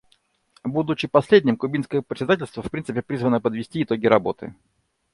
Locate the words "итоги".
3.83-4.07